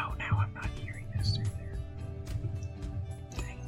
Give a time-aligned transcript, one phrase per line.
[0.00, 1.78] Oh, now I'm not hearing this through there.
[3.36, 3.60] Dang.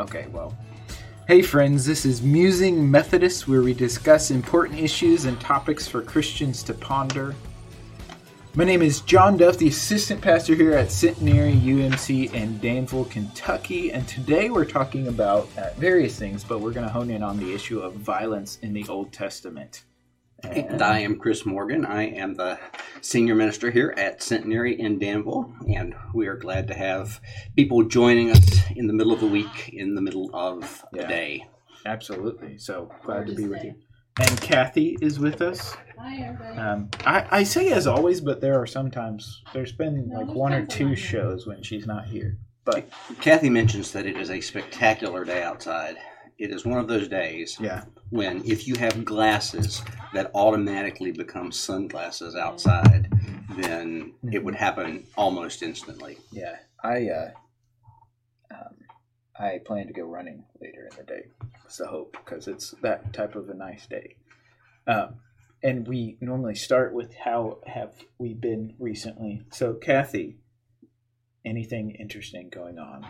[0.00, 0.56] Okay, well.
[1.28, 6.64] Hey, friends, this is Musing Methodist, where we discuss important issues and topics for Christians
[6.64, 7.36] to ponder.
[8.54, 13.92] My name is John Duff, the assistant pastor here at Centenary UMC in Danville, Kentucky,
[13.92, 17.54] and today we're talking about various things, but we're going to hone in on the
[17.54, 19.84] issue of violence in the Old Testament.
[20.50, 21.84] And I am Chris Morgan.
[21.84, 22.58] I am the
[23.00, 27.20] senior minister here at Centenary in Danville, and we are glad to have
[27.56, 31.06] people joining us in the middle of the week, in the middle of the Yeah.
[31.08, 31.46] day.
[31.84, 32.58] Absolutely.
[32.58, 33.74] So glad to be with you.
[34.20, 35.76] And Kathy is with us.
[35.98, 36.58] Hi, everybody.
[36.58, 40.52] Um, I, I say as always, but there are sometimes there's been No, like one
[40.52, 42.38] or two shows when she's not here.
[42.64, 42.88] But
[43.20, 45.96] Kathy mentions that it is a spectacular day outside.
[46.38, 49.82] It is one of those days yeah, when, if you have glasses
[50.12, 53.10] that automatically become sunglasses outside,
[53.56, 56.18] then it would happen almost instantly.
[56.30, 56.56] yeah.
[56.84, 57.30] I uh,
[58.52, 58.74] um,
[59.38, 61.26] I plan to go running later in the day.
[61.64, 64.16] It's the hope because it's that type of a nice day.
[64.86, 65.16] Um,
[65.62, 69.42] and we normally start with how have we been recently.
[69.50, 70.36] So Kathy,
[71.44, 73.06] anything interesting going on?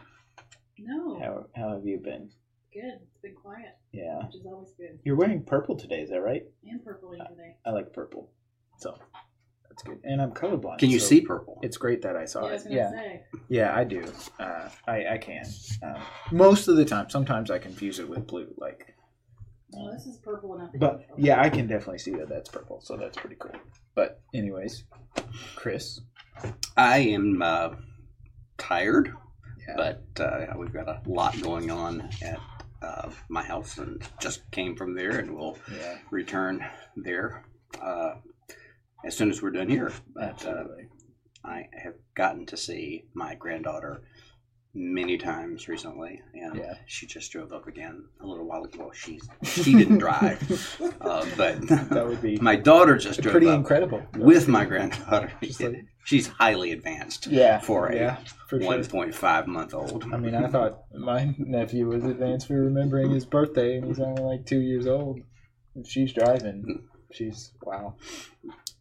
[0.79, 2.31] no, How how have you been?
[2.81, 3.01] Good.
[3.03, 4.19] It's been quiet, Yeah.
[4.27, 4.99] which is always good.
[5.05, 6.45] You're wearing purple today, is that right?
[6.69, 7.57] And purpley today.
[7.65, 8.31] I like purple.
[8.79, 8.99] So
[9.69, 10.01] that's good.
[10.05, 10.79] And I'm colorblind.
[10.79, 11.59] Can you so see purple?
[11.63, 12.53] It's great that I saw yeah, I it.
[12.53, 12.91] was gonna Yeah.
[12.91, 13.23] say.
[13.49, 14.13] Yeah, I do.
[14.39, 15.45] Uh, I, I can.
[15.83, 17.09] Um, most of the time.
[17.11, 18.53] Sometimes I confuse it with blue.
[18.59, 18.95] Like,
[19.71, 20.73] Well, this is purple enough.
[20.73, 21.15] to but go.
[21.19, 22.81] yeah, I can definitely see that that's purple.
[22.83, 23.53] So that's pretty cool.
[23.95, 24.85] But anyways,
[25.57, 26.01] Chris.
[26.77, 27.71] I am uh,
[28.59, 29.15] tired.
[29.67, 29.75] Yeah.
[30.15, 32.39] but uh, we've got a lot going on at
[32.83, 35.99] uh, my house and just came from there and we'll Yeah.
[36.11, 36.65] return
[36.97, 37.45] there
[37.83, 38.17] uh,
[39.05, 39.93] as soon as we're done here.
[40.15, 40.89] But uh, Absolutely.
[41.45, 44.03] I have gotten to see my granddaughter
[44.79, 46.75] many times recently, and Yeah.
[46.87, 48.93] she just drove up again a little while ago.
[48.95, 50.39] She's she didn't drive,
[51.01, 54.03] uh, but that would be my daughter just drove pretty up incredible.
[54.19, 55.33] with my granddaughter.
[55.61, 57.59] Like- she's highly advanced Yeah.
[57.61, 58.17] for a yeah.
[58.49, 58.71] For sure.
[58.79, 60.05] 1.5 month old.
[60.13, 64.23] I mean, I thought my nephew was advanced for remembering his birthday, and he's only
[64.23, 65.21] like two years old.
[65.75, 67.95] If she's driving, she's wow.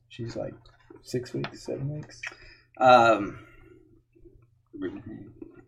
[0.09, 0.53] She's like
[1.03, 2.21] six weeks, seven weeks.
[2.79, 3.39] Um,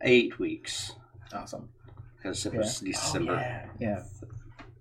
[0.01, 0.93] eight weeks
[1.33, 1.69] Awesome.
[2.17, 2.59] because it Yeah.
[2.59, 3.65] was December, Oh, yeah.
[3.79, 4.03] Yeah,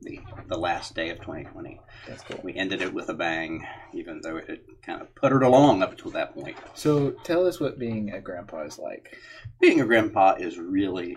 [0.03, 1.81] the the last day of 2020.
[2.06, 2.38] that's cool.
[2.43, 5.91] We ended it with a bang, even though it had kind of puttered along up
[5.93, 6.56] until that point.
[6.75, 9.16] So tell us what being a grandpa is like.
[9.60, 11.16] Being a grandpa is really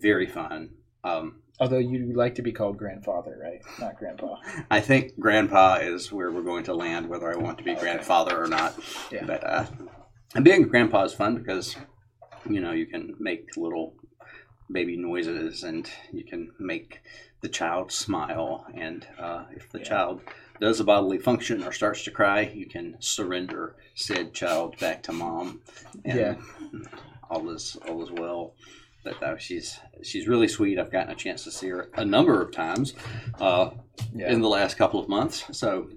[0.00, 0.70] very fun.
[1.02, 3.60] Um, Although you like to be called grandfather, right?
[3.78, 4.38] Not grandpa.
[4.72, 8.42] I think grandpa is where we're going to land, whether I want to be grandfather
[8.42, 8.74] or not.
[9.12, 9.24] Yeah.
[9.24, 9.66] But uh,
[10.34, 11.76] and being a grandpa is fun because
[12.48, 13.94] you know you can make little
[14.70, 17.00] baby noises and you can make
[17.42, 18.66] the child smile.
[18.74, 19.84] And uh, if the Yeah.
[19.84, 20.20] child
[20.60, 25.12] does a bodily function or starts to cry, you can surrender said child back to
[25.12, 25.60] mom.
[26.04, 26.34] And Yeah.
[27.30, 28.54] all is all is well.
[29.02, 30.78] But uh, she's she's really sweet.
[30.78, 32.94] I've gotten a chance to see her a number of times.
[33.38, 33.70] Uh,
[34.14, 34.30] Yeah.
[34.32, 35.44] in the last couple of months.
[35.56, 35.90] So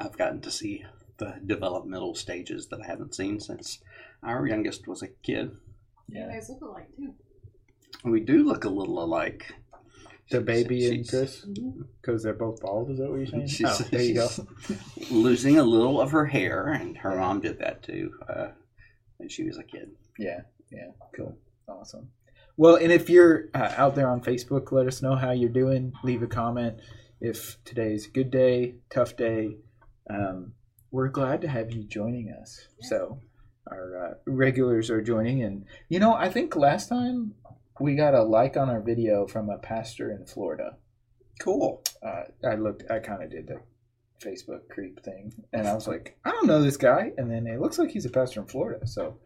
[0.00, 0.84] I've gotten to see
[1.18, 3.78] the developmental stages that I haven't seen since
[4.24, 5.50] our youngest was a kid.
[6.08, 6.28] You yeah.
[6.32, 7.14] guys look alike too.
[8.04, 9.54] We do look a little alike.
[10.30, 11.82] The baby and Chris, Mm-hmm.
[12.00, 12.90] because they're both bald.
[12.90, 13.46] Is that what you're saying?
[13.46, 14.28] She's, oh, there you go.
[15.10, 17.20] losing a little of her hair, and her Yeah.
[17.20, 18.48] mom did that too uh,
[19.18, 19.90] when she was a kid.
[20.18, 20.40] Yeah,
[20.72, 21.36] yeah, cool,
[21.68, 22.08] awesome.
[22.56, 25.92] Well, and if you're uh, out there on Facebook, let us know how you're doing.
[26.02, 26.78] Leave a comment.
[27.20, 29.56] If today's a good day, tough day,
[30.08, 30.52] um,
[30.90, 32.68] we're glad to have you joining us.
[32.80, 32.88] Yeah.
[32.88, 33.18] So
[33.66, 37.34] our uh, regulars are joining, and you know, I think last time
[37.80, 40.76] we got a like on our video from a pastor in Florida.
[41.40, 41.82] Cool.
[42.02, 43.60] Uh, I looked, I kind of did the
[44.24, 47.60] Facebook creep thing, and I was like, I don't know this guy, and then it
[47.60, 49.18] looks like he's a pastor in Florida, so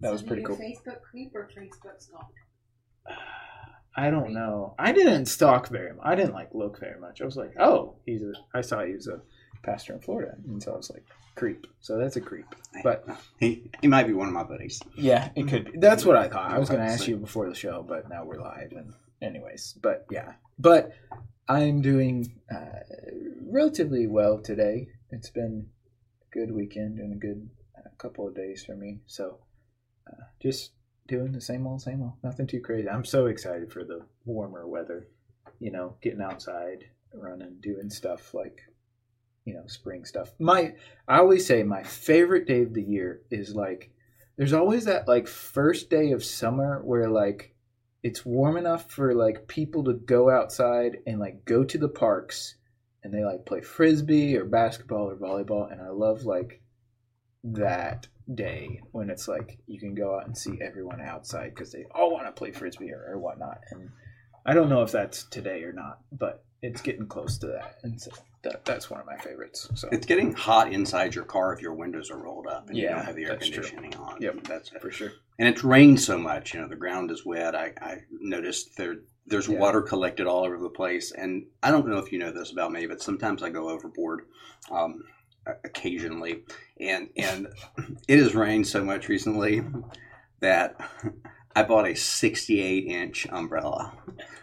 [0.00, 0.56] that was pretty cool.
[0.56, 2.32] Facebook creep or Facebook stalk?
[3.96, 4.74] I don't know.
[4.78, 6.04] I didn't stalk very much.
[6.04, 7.22] I didn't like look very much.
[7.22, 8.32] I was like, oh, he's a.
[8.52, 9.22] I saw he was a
[9.64, 11.66] pastor in Florida, and so I was like, creep.
[11.80, 12.46] So that's a creep.
[12.82, 13.06] But
[13.40, 14.80] He, he might be one of my buddies.
[14.96, 15.78] yeah, it could be.
[15.78, 16.50] That's what I thought.
[16.50, 19.74] I was going to ask you before the show, but now we're live, and anyways.
[19.82, 20.92] But yeah, but
[21.48, 22.80] I'm doing uh,
[23.50, 24.88] relatively well today.
[25.10, 25.66] It's been
[26.22, 29.00] a good weekend and a good uh, couple of days for me.
[29.06, 29.38] So
[30.10, 30.72] uh, just
[31.06, 32.14] doing the same old, same old.
[32.22, 32.88] Nothing too crazy.
[32.88, 35.08] I'm so excited for the warmer weather.
[35.60, 38.60] You know, getting outside, running, doing stuff like
[39.44, 40.32] you know spring stuff.
[40.38, 40.74] My
[41.06, 43.90] I always say my favorite day of the year is like
[44.36, 47.54] there's always that like first day of summer where like
[48.02, 52.56] it's warm enough for like people to go outside and like go to the parks
[53.02, 56.60] and they like play frisbee or basketball or volleyball and I love like
[57.44, 61.84] that day when it's like you can go out and see everyone outside because they
[61.94, 63.90] all want to play frisbee or, or whatnot and
[64.46, 68.00] I don't know if that's today or not but it's getting close to that and
[68.00, 68.10] so
[68.44, 71.74] that, that's one of my favorites so It's getting hot inside your car if your
[71.74, 73.62] windows are rolled up and you don't have the air that's true.
[73.62, 74.20] conditioning on.
[74.22, 74.44] Yep.
[74.44, 76.54] that's for sure and it's rained so much.
[76.54, 77.56] You know, the ground is wet.
[77.56, 79.58] I, I noticed there there's Yeah.
[79.58, 82.70] water collected all over the place, and I don't know if you know this about
[82.70, 84.26] me, but sometimes I go overboard.
[84.70, 85.02] Um,
[85.64, 86.44] occasionally,
[86.80, 87.48] and and
[88.08, 89.62] it has rained so much recently
[90.40, 90.76] that
[91.56, 93.92] I bought a 68 inch umbrella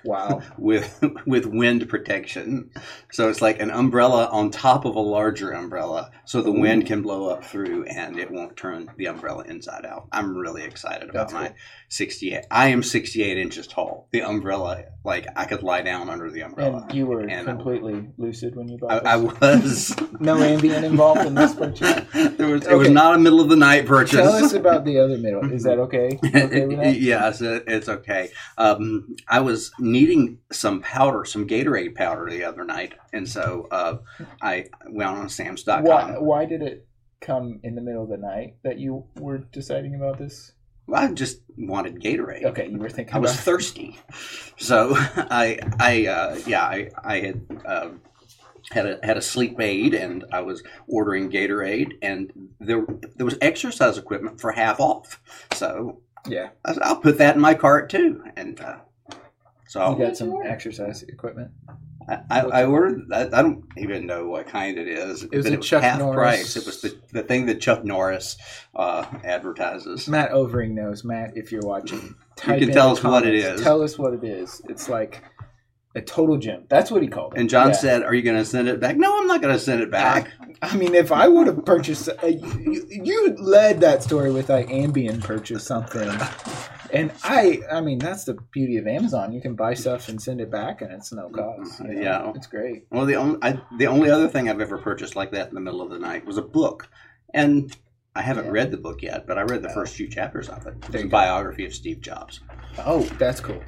[0.03, 2.71] wow with with wind protection.
[3.11, 7.01] So it's like an umbrella on top of a larger umbrella, so the wind can
[7.01, 10.07] blow up through and it won't turn the umbrella inside out.
[10.11, 11.55] I'm really excited about That's my cool.
[11.89, 12.45] 68.
[12.49, 14.07] I am 68 inches tall.
[14.11, 16.85] The umbrella, like I could lie down under the umbrella.
[16.87, 19.17] and you were And I- completely lucid when you I, bought I
[19.57, 20.11] this was.
[20.21, 22.05] no Ambien involved in this purchase
[22.37, 22.65] there was.
[22.65, 24.19] It was not a middle of the night purchase.
[24.21, 28.29] tell us about the other middle is that okay okay yes, it- it's okay.
[28.57, 33.97] Um, I was needing some powder, some Gatorade powder the other night, and so uh,
[34.41, 35.83] I went on Sam's.com.
[35.83, 36.87] why why did it
[37.19, 40.53] come in the middle of the night that you were deciding about this
[40.87, 42.45] Well, I just wanted Gatorade.
[42.45, 43.99] okay you were thinking I was about thirsty,
[44.57, 47.89] so I, I, uh, yeah, I, I had uh,
[48.71, 53.37] had a had a sleep aid, and I was ordering Gatorade, and there there was
[53.41, 55.19] exercise equipment for half off.
[55.53, 58.77] So yeah I said, I'll put that in my cart too, and uh,
[59.67, 61.51] so you got some exercise equipment
[62.07, 63.11] I, I, I ordered.
[63.11, 65.23] I, I don't even know what kind it is.
[65.23, 66.57] It was but a Chuck half Norris- price.
[66.57, 68.37] It was the, the thing that Chuck Norris
[68.75, 70.07] uh, advertises.
[70.07, 71.03] Matt Overing knows.
[71.03, 73.61] Matt, if you're watching, type can in tell the us what it is.
[73.61, 74.61] Tell us what it is.
[74.67, 75.23] It's like
[75.93, 76.63] a total gym.
[76.69, 77.39] That's what he called it.
[77.39, 77.73] And John Yeah.
[77.73, 79.91] said, "Are you going to send it back?" No, I'm not going to send it
[79.91, 80.29] back.
[80.61, 84.67] I mean, if I would have purchased, uh, you, you led that story with like
[84.69, 86.09] Ambien purchased something,
[86.93, 89.33] and I, I mean, that's the beauty of Amazon.
[89.33, 91.79] You can buy stuff and send it back, and it's no cost.
[91.81, 92.01] you know?
[92.01, 92.31] Yeah.
[92.35, 92.85] it's great.
[92.91, 95.61] Well, the only I, the only other thing I've ever purchased like that in the
[95.61, 96.89] middle of the night was a book,
[97.33, 97.75] and
[98.15, 98.51] I haven't Yeah.
[98.51, 100.75] read the book yet, but I read the first few chapters of it.
[100.87, 101.09] It's a go.
[101.09, 102.39] biography of Steve Jobs.
[102.85, 103.61] Oh, that's cool.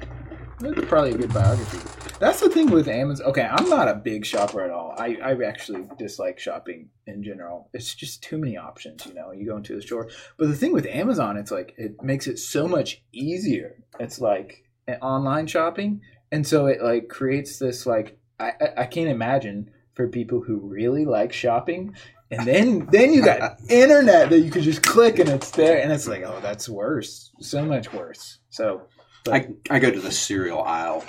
[0.64, 1.78] That's probably a good biography.
[2.18, 3.26] That's the thing with Amazon.
[3.26, 4.94] Okay, I'm not a big shopper at all.
[4.96, 7.68] I, I actually dislike shopping in general.
[7.74, 9.30] It's just too many options, you know.
[9.32, 10.08] You go into the store.
[10.38, 13.84] But the thing with Amazon, it's like it makes it so much easier.
[14.00, 16.00] It's like an online shopping.
[16.32, 20.56] And so it like creates this like I, I, I can't imagine for people who
[20.58, 21.94] really like shopping
[22.30, 25.92] and then then you got internet that you could just click and it's there and
[25.92, 28.82] it's like oh that's worse so much worse so
[29.30, 31.04] I, I go to the cereal aisle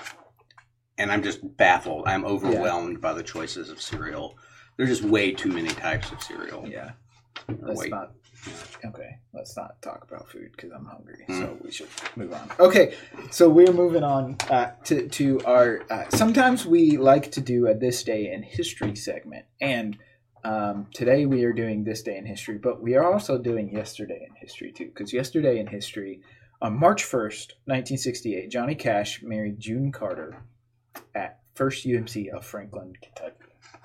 [0.97, 2.07] and I'm just baffled.
[2.07, 4.37] I'm overwhelmed by the choices of cereal.
[4.77, 6.67] There's just way too many types of cereal.
[6.67, 6.91] Yeah.
[7.59, 7.91] Let's wait.
[7.91, 8.11] not.
[8.85, 11.25] Okay, let's not talk about food because I'm hungry.
[11.27, 11.39] Mm.
[11.39, 12.47] So we should move on.
[12.59, 12.93] Okay,
[13.31, 15.83] so we're moving on uh, to to our.
[15.89, 19.97] Uh, sometimes we like to do a this day in history segment, and
[20.43, 24.27] um, today we are doing this day in history, but we are also doing yesterday
[24.29, 24.85] in history too.
[24.85, 26.21] Because yesterday in history,
[26.61, 30.43] on March first, 1968, Johnny Cash married June Carter
[31.13, 33.35] at First UMC of Franklin, Kentucky.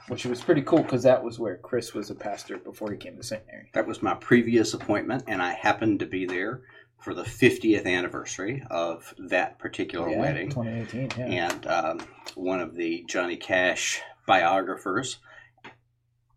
[0.09, 3.17] Which was pretty cool because that was where Chris was a pastor before he came
[3.17, 3.71] to seminary.
[3.75, 6.63] That was my previous appointment, and I happened to be there
[7.01, 10.49] for the 50th anniversary of that particular Yeah, wedding.
[10.51, 11.11] 2018.
[11.17, 11.49] Yeah.
[11.49, 12.01] And um,
[12.35, 15.19] one of the Johnny Cash biographers,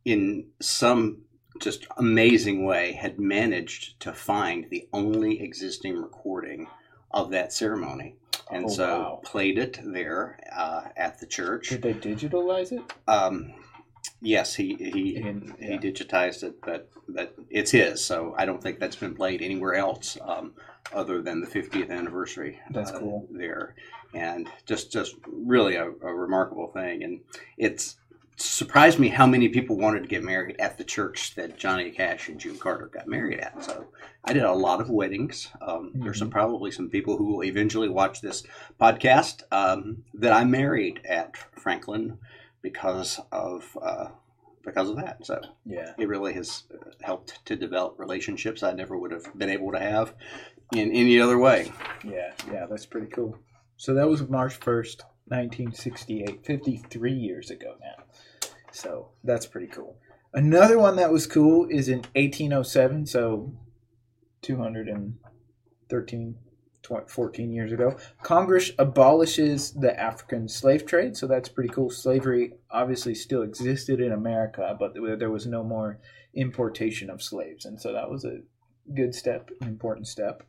[0.05, 1.23] in some
[1.63, 6.67] just amazing way, had managed to find the only existing recording
[7.11, 8.15] of that ceremony.
[8.51, 9.21] And Oh, so wow.
[9.23, 11.69] played it there uh, at the church.
[11.69, 12.81] Did they digitalize it?
[13.07, 13.53] Um,
[14.21, 18.03] yes, he he, In- he digitized it, but but it's his.
[18.03, 20.53] So I don't think that's been played anywhere else um,
[20.93, 22.59] other than the 50th anniversary.
[22.71, 23.27] That's uh, cool.
[23.31, 23.75] there,
[24.13, 27.03] and just just really a, a remarkable thing.
[27.03, 27.21] And
[27.57, 27.95] it's
[28.35, 32.29] surprised me how many people wanted to get married at the church that Johnny Cash
[32.29, 33.63] and June Carter got married at.
[33.63, 33.85] So
[34.25, 35.49] I did a lot of weddings.
[35.61, 36.19] Um, There's Mm-hmm.
[36.19, 38.43] some probably some people who will eventually watch this
[38.79, 42.17] podcast um, that I married at Franklin
[42.61, 44.07] because of uh,
[44.65, 45.25] because of that.
[45.25, 45.91] So Yeah.
[45.97, 46.63] it really has
[47.01, 50.13] helped to develop relationships I never would have been able to have
[50.73, 51.71] in any other way.
[52.03, 52.31] Yeah.
[52.51, 52.65] Yeah.
[52.69, 53.37] That's pretty cool.
[53.77, 58.03] So that was March 1st, 1968, 53 years ago now.
[58.71, 59.97] So that's pretty cool.
[60.33, 63.53] Another one that was cool is in 1807, so
[64.41, 66.35] 213,
[66.81, 67.95] tw- 14 years ago.
[68.23, 71.91] Congress abolishes the African slave trade, so that's pretty cool.
[71.91, 75.99] Slavery obviously still existed in America, but there was no more
[76.33, 78.39] importation of slaves, and so that was a
[78.93, 80.43] good step, an important step.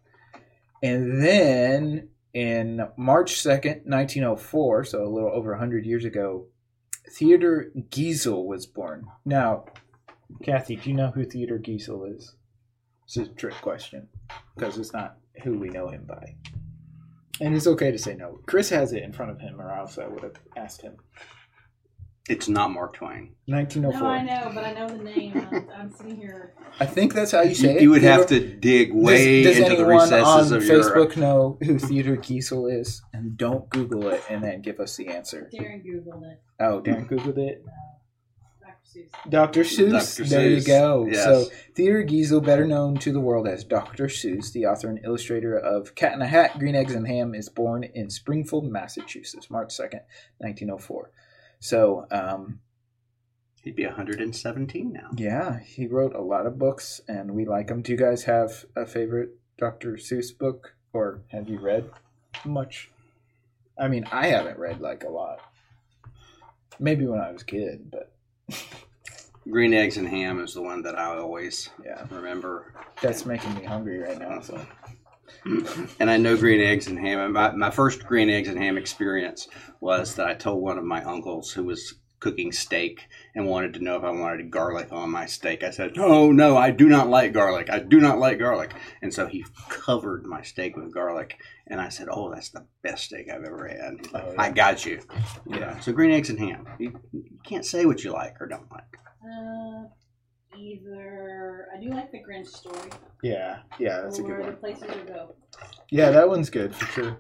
[0.83, 6.49] And then in March 2nd, 1904, so a little over 100 years ago,
[7.09, 9.07] Theodor Geisel was born.
[9.25, 9.67] Now,
[10.43, 12.35] Kathy, do you know who Theodor Geisel is?
[13.05, 14.09] It's a trick question
[14.57, 16.35] because it's not who we know him by.
[17.41, 18.41] And it's okay to say no.
[18.47, 20.97] Chris has it in front of him, or else I would have asked him.
[22.27, 23.35] It's not Mark Twain.
[23.47, 24.01] 1904.
[24.01, 25.47] No, I know, but I know the name.
[25.53, 26.55] I'm, I'm sitting here.
[26.81, 27.83] I think that's how you say You, it.
[27.83, 30.83] you would have to dig way does, does into the anyone recesses on of your.
[30.85, 33.03] Facebook know who Theodor Geisel is?
[33.13, 35.51] And don't Google it and then give us the answer.
[35.53, 36.41] Darren Googled it.
[36.59, 37.63] Oh, Darren Googled it.
[37.67, 37.71] Uh,
[38.65, 38.81] Dr.
[38.95, 39.31] Seuss.
[39.31, 39.61] Dr.
[39.65, 40.17] Seuss.
[40.17, 40.29] Dr.
[40.31, 41.07] There you Seuss, go.
[41.11, 41.25] yes.
[41.25, 44.07] So Theodor Geisel, better known to the world as Dr.
[44.07, 47.51] Seuss, the author and illustrator of Cat in a Hat, Green Eggs and Ham, is
[47.51, 50.01] born in Springfield, Massachusetts, March 2nd,
[50.39, 51.11] 1904.
[51.65, 52.61] So, um,
[53.63, 55.09] He'd be 117 now.
[55.17, 57.81] yeah, he wrote a lot of books and we like him.
[57.81, 59.93] Do you guys have a favorite Dr.
[59.95, 61.91] Seuss book or have you read
[62.45, 62.91] much?
[63.79, 65.39] I mean, I haven't read like a lot.
[66.79, 68.13] Maybe when I was a kid, but
[69.51, 72.75] Green Eggs and Ham is the one that I always yeah, remember.
[73.01, 74.43] that's making me hungry right now.
[74.43, 74.61] So,
[76.01, 77.33] And I know green eggs and ham.
[77.33, 79.49] My, my first green eggs and ham experience
[79.81, 83.85] was that I told one of my uncles who was cooking steak and wanted to
[83.85, 85.63] know if I wanted garlic on my steak.
[85.63, 87.69] I said, No, no, I do not like garlic.
[87.71, 88.73] I do not like garlic.
[89.03, 91.37] And so he covered my steak with garlic.
[91.67, 93.99] And I said, Oh, that's the best steak I've ever had.
[94.01, 94.43] He's like, Oh, yeah.
[94.43, 95.03] I got you.
[95.47, 95.59] Yeah.
[95.59, 95.81] Yeah.
[95.81, 96.67] So green eggs and ham.
[96.79, 98.97] You, you can't say what you like or don't like.
[99.23, 99.89] Uh,
[100.57, 102.91] either I do like the Grinch story,
[103.23, 104.57] yeah, yeah, that's a or good the one.
[104.57, 105.35] places to go.
[105.91, 107.19] Yeah, that one's good for sure.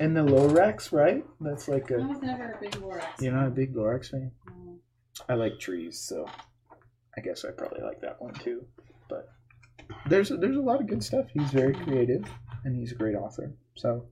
[0.00, 1.24] And the Lorax, right?
[1.40, 1.98] That's like I a.
[2.06, 3.20] was never a big Lorax.
[3.20, 4.30] You're not a big Lorax fan?
[4.48, 4.78] No.
[5.28, 6.26] I like trees, so
[7.16, 8.64] I guess I probably like that one too.
[9.08, 9.28] But
[10.08, 11.26] there's there's a lot of good stuff.
[11.32, 12.24] He's very creative,
[12.64, 13.52] and he's a great author.
[13.74, 14.06] So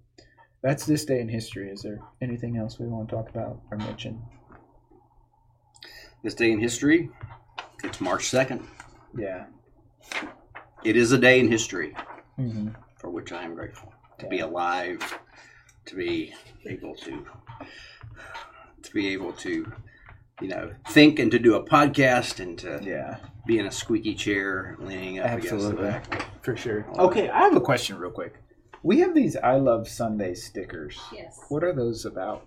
[0.63, 1.71] that's this day in history.
[1.71, 4.23] Is there anything else we want to talk about or mention?
[6.23, 7.11] This day in history,
[7.83, 8.65] it's March 2nd.
[9.17, 9.47] Yeah.
[10.85, 11.95] It is a day in history.
[12.37, 15.19] hmm for which I am grateful to be alive,
[15.87, 16.33] to be
[16.67, 17.27] able to
[18.83, 19.73] to be able to
[20.41, 23.17] you know think and to do a podcast and to Yeah.
[23.45, 25.85] be in a squeaky chair leaning up Absolutely.
[25.89, 26.29] against the back.
[26.45, 26.87] For sure.
[26.97, 28.37] Okay, I have a question real quick.
[28.85, 30.97] We have these I Love Sunday stickers.
[31.13, 31.41] Yes.
[31.49, 32.47] What are those about?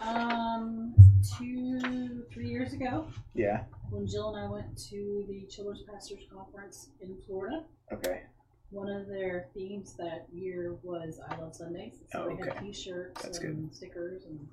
[0.00, 0.94] Um,
[1.38, 3.64] two, three years ago, Yeah.
[3.90, 8.22] when Jill and I went to the Children's Pastors Conference in Florida, Okay.
[8.70, 12.00] one of their themes that year was I Love Sundays.
[12.12, 12.66] So Oh, they had okay.
[12.66, 14.48] T-shirts That's and stickers and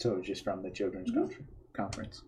[0.00, 1.14] So just from the children's Mhm.
[1.14, 2.22] confer- conference.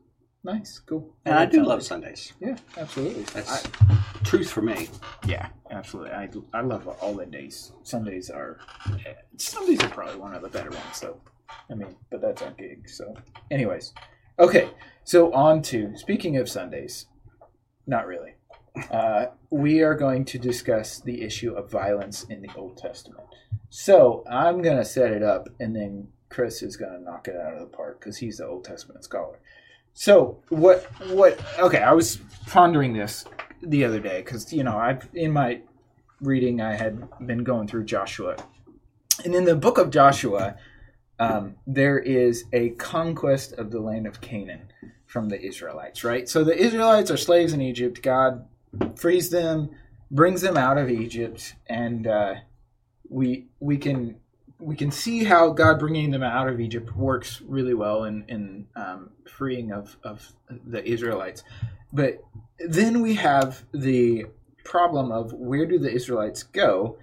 [0.45, 1.12] Nice, cool.
[1.25, 1.68] And I do Sunday.
[1.68, 2.33] love Sundays.
[2.38, 3.25] Yeah, absolutely.
[3.25, 4.88] That's I- truth for me.
[5.26, 6.12] yeah, absolutely.
[6.12, 7.73] I, I love all the days.
[7.83, 8.61] Sundays are
[9.37, 10.95] Sundays are probably one of the better ones.
[10.97, 11.21] So,
[11.71, 12.88] I mean, but that's our gig.
[12.88, 13.15] So,
[13.50, 13.93] anyways,
[14.38, 14.71] okay.
[15.05, 17.07] So on to speaking of Sundays,
[17.87, 18.35] not really.
[18.91, 23.26] Uh, we are going to discuss the issue of violence in the Old Testament.
[23.71, 27.61] So I'm gonna set it up, and then Chris is gonna knock it out of
[27.61, 29.38] the park because he's the Old Testament scholar.
[29.95, 30.83] So what?
[31.09, 31.41] What?
[31.59, 33.25] Okay, I was pondering this
[33.62, 35.61] the other day because you know I've in my
[36.21, 38.37] reading I had been going through Joshua,
[39.25, 40.57] and in the book of Joshua,
[41.18, 44.70] um, there is a conquest of the land of Canaan
[45.06, 46.04] from the Israelites.
[46.04, 46.28] Right.
[46.28, 48.02] So the Israelites are slaves in Egypt.
[48.02, 48.46] God
[48.96, 49.70] frees them,
[50.11, 52.35] brings them out of Egypt, and uh,
[53.08, 54.16] we we can
[54.58, 58.66] we can see how God bringing them out of Egypt works really well in in
[58.76, 61.44] um, freeing of of the Israelites.
[61.92, 62.23] But
[62.58, 64.26] then we have the
[64.64, 66.99] problem of where do the Israelites go,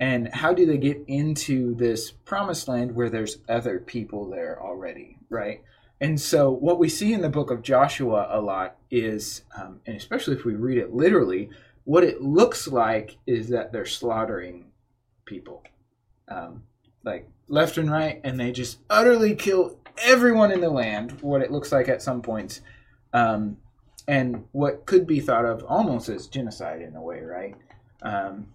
[0.00, 5.18] and how do they get into this promised land where there's other people there already,
[5.28, 5.62] right?
[6.00, 9.96] And so, what we see in the book of Joshua a lot is, um, and
[9.96, 11.50] especially if we read it literally,
[11.84, 14.66] what it looks like is that they're slaughtering
[15.24, 15.64] people,
[16.28, 16.62] um,
[17.02, 21.20] like left and right, and they just utterly kill everyone in the land.
[21.20, 22.60] What it looks like at some points,
[23.12, 23.56] um,
[24.06, 27.56] and what could be thought of almost as genocide in a way, right?
[28.02, 28.46] Um,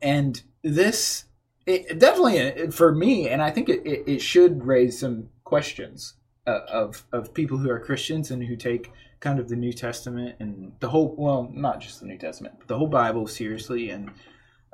[0.00, 1.24] and this,
[1.66, 6.14] it, definitely for me, and I think it, it, it should raise some questions
[6.46, 10.36] uh, of of people who are Christians and who take kind of the New Testament
[10.40, 14.10] and the whole well, not just the New Testament, but the whole Bible seriously and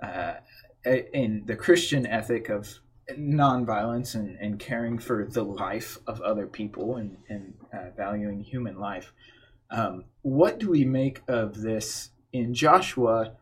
[0.03, 0.35] uh,
[0.85, 2.79] in the Christian ethic of
[3.17, 8.79] nonviolence and, and caring for the life of other people and, and uh, valuing human
[8.79, 9.13] life.
[9.71, 13.33] Um, what do we make of this in Joshua,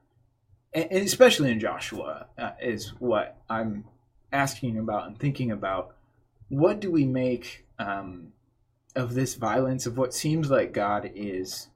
[0.76, 3.84] and especially in Joshua, uh, is what I'm
[4.32, 5.94] asking about and thinking about.
[6.48, 8.32] What do we make um,
[8.94, 11.68] of this violence, of what seems like God is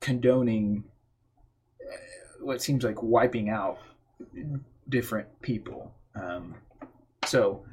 [0.00, 0.84] condoning,
[1.80, 1.96] uh,
[2.40, 3.78] what seems like wiping out
[4.88, 5.92] different people?
[6.14, 6.54] Um,
[7.26, 7.64] so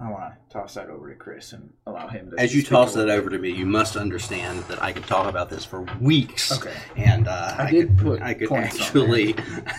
[0.00, 2.40] I want to toss that over to Chris and allow him to.
[2.40, 5.50] As you toss that over to me, you must understand that I could talk about
[5.50, 6.52] this for weeks.
[6.56, 6.74] Okay.
[6.96, 9.34] And uh, I, did could, put I could actually,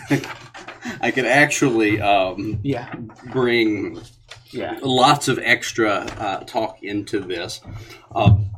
[1.01, 2.93] I could actually um, Yeah,
[3.31, 4.01] bring
[4.51, 7.61] yeah, lots of extra uh, talk into this.
[8.13, 8.49] Um,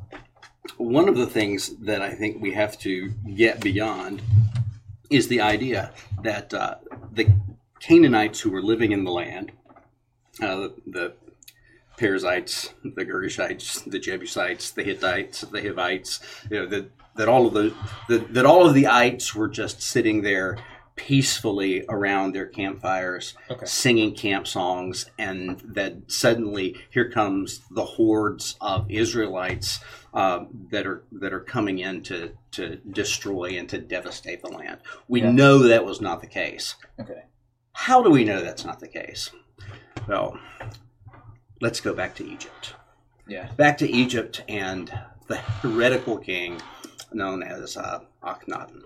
[0.78, 4.22] one of the things that I think we have to get beyond
[5.12, 5.92] is the idea
[6.24, 6.76] that uh,
[7.12, 7.34] the
[7.80, 9.52] Canaanites who were living in the land,
[10.42, 11.14] uh, the, the
[12.06, 17.54] Perizzites, the Girgashites, the Jebusites, the Hittites, the Hivites, you know, that, that all of
[17.54, 17.76] the,
[18.10, 20.58] the that all of the ites were just sitting there
[20.96, 23.66] peacefully around their campfires, Okay.
[23.68, 29.80] singing camp songs, and that suddenly here comes the hordes of Israelites
[30.16, 34.80] uh, that are that are coming in to to destroy and to devastate the land.
[35.08, 35.32] We Yeah.
[35.32, 36.74] know that was not the case.
[37.00, 37.26] okay,
[37.74, 39.30] How do we know that's not the case?
[40.08, 40.40] Well,
[41.62, 42.74] let's go back to Egypt.
[43.28, 44.92] yeah, Back to Egypt and
[45.28, 46.60] the heretical king
[47.14, 48.82] known as uh, Akhenaten.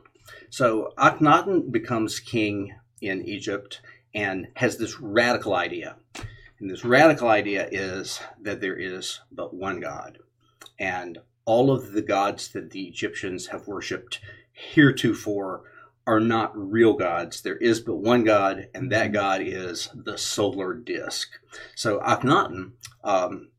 [0.50, 3.82] So Akhenaten becomes king in Egypt
[4.14, 5.96] and has this radical idea.
[6.60, 10.20] And this radical idea is that there is but one God.
[10.80, 14.20] And all of the gods that the Egyptians have worshipped
[14.52, 15.64] heretofore
[16.08, 17.42] are not real gods.
[17.42, 21.30] There is but one God, and that God is the solar disk.
[21.76, 23.50] So Akhenaten um,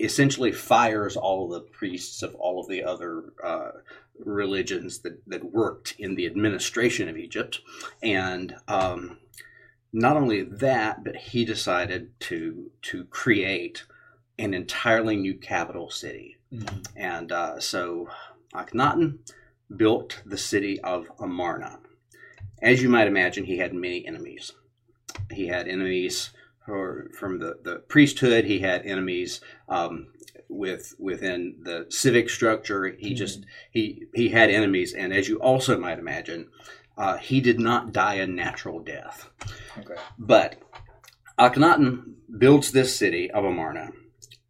[0.00, 3.70] essentially fires all of the priests of all of the other uh,
[4.18, 7.60] religions that, that worked in the administration of Egypt.
[8.02, 9.18] And um,
[9.92, 13.84] not only that, but he decided to, to create
[14.38, 16.36] an entirely new capital city.
[16.52, 16.86] Mhm.
[16.96, 18.08] And uh, so
[18.54, 19.18] Akhenaten
[19.74, 21.78] built the city of Amarna.
[22.62, 24.52] As you might imagine, he had many enemies.
[25.30, 26.30] He had enemies
[26.64, 28.44] for, from the, the priesthood.
[28.44, 30.12] He had enemies um,
[30.48, 32.94] with within the civic structure.
[32.98, 36.48] He just he he had enemies, and as you also might imagine,
[36.96, 39.28] uh, he did not die a natural death.
[39.78, 40.56] okay, But
[41.38, 43.90] Akhenaten builds this city of Amarna,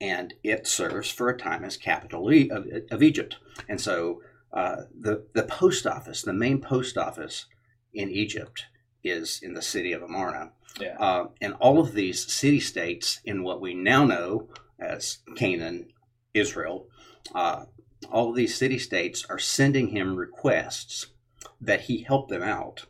[0.00, 3.36] and it serves for a time as capital of, of Egypt.
[3.68, 4.20] And so
[4.52, 7.46] uh, the the post office, the main post office
[7.92, 8.66] in Egypt,
[9.04, 10.52] is in the city of Amarna.
[10.80, 15.92] yeah, Uh, and all of these city states in what we now know as Canaan,
[16.34, 16.88] Israel,
[17.34, 17.64] uh,
[18.10, 21.08] all of these city states are sending him requests
[21.60, 22.86] that he help them out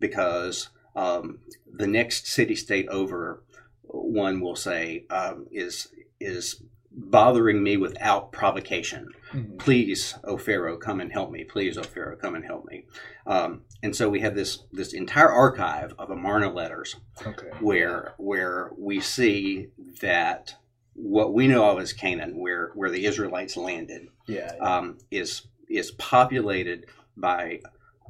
[0.00, 1.38] because um,
[1.70, 3.42] the next city state over,
[3.82, 5.88] one will say, um, is
[6.18, 6.62] is
[6.96, 9.58] bothering me without provocation Mhm.
[9.58, 11.44] please, O Pharaoh, come and help me.
[11.44, 12.86] Please, O Pharaoh, come and help me.
[13.26, 18.70] Um, and so we have this this entire archive of Amarna letters okay, where where
[18.78, 19.68] we see
[20.00, 20.54] that
[20.94, 25.90] what we know of as Canaan, where where the Israelites landed, yeah, um, is is
[25.90, 27.60] populated by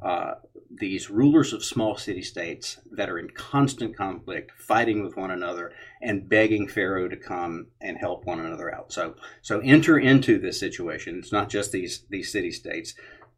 [0.02, 0.34] uh,
[0.70, 5.72] these rulers of small city states that are in constant conflict, fighting with one another,
[6.02, 8.92] and begging Pharaoh to come and help one another out.
[8.92, 11.18] So, so enter into this situation.
[11.18, 12.94] It's not just these these city states;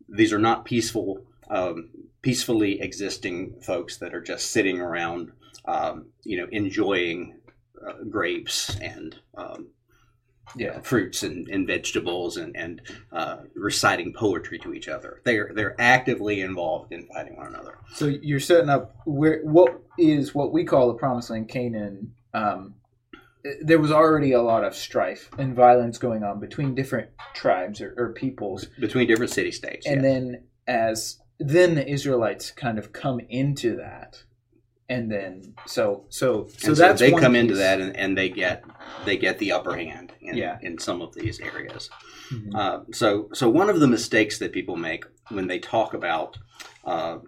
[0.08, 1.90] these are not peaceful, um,
[2.22, 5.32] peacefully existing folks that are just sitting around,
[5.66, 7.38] um, you know, enjoying
[7.86, 9.68] uh, grapes and um,
[10.56, 12.82] yeah, fruits and, and vegetables and, and
[13.12, 15.20] uh, reciting poetry to each other.
[15.24, 17.78] They're they're actively involved in fighting one another.
[17.94, 22.14] So you're setting up where what is what we call the Promised Land, Canaan.
[22.34, 22.74] Um,
[23.62, 27.94] there was already a lot of strife and violence going on between different tribes or,
[27.96, 29.86] or peoples, between different city states.
[29.86, 34.24] and then as then the Israelites kind of come into that,
[34.88, 38.64] and then so so so that's they come into that and, and they get
[39.04, 40.58] they get the upper hand in, Yeah.
[40.62, 41.90] in some of these areas.
[42.30, 42.54] Mhm.
[42.54, 46.38] Uh, so so one of the mistakes that people make when they talk about
[46.84, 47.18] uh,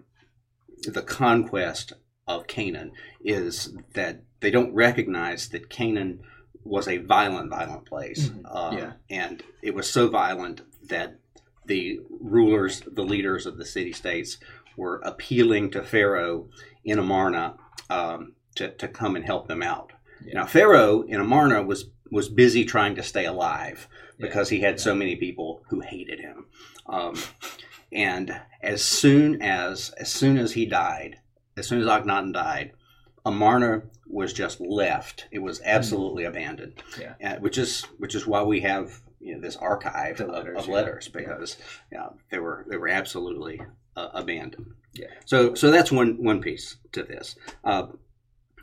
[0.83, 1.93] the conquest
[2.27, 2.91] of Canaan
[3.23, 6.21] is that they don't recognize that Canaan
[6.63, 8.55] was a violent, violent place, Mhm.
[8.55, 8.93] Um, Yeah.
[9.09, 11.17] and it was so violent that
[11.65, 14.37] the rulers, the leaders of the city states
[14.77, 16.49] were appealing to Pharaoh
[16.83, 17.55] in Amarna
[17.89, 19.91] um, to, to come and help them out.
[20.25, 20.35] Yeah.
[20.35, 24.27] Now, Pharaoh in Amarna was, was busy trying to stay alive Yeah.
[24.27, 26.45] because he had so many people who hated him.
[26.87, 27.15] Um,
[27.91, 31.17] and as soon as as soon as he died,
[31.57, 32.71] as soon as Akhenaten died,
[33.25, 35.27] Amarna was just left.
[35.31, 36.81] It was absolutely abandoned.
[36.99, 37.13] Yeah.
[37.23, 40.67] Uh, which is which is why we have you know, this archive of, letters, of
[40.67, 40.73] yeah.
[40.73, 41.57] letters because
[41.91, 43.61] yeah, they were they were absolutely
[43.95, 44.73] uh, abandoned.
[44.93, 45.07] Yeah.
[45.25, 47.35] So so that's one one piece to this.
[47.63, 47.87] Uh,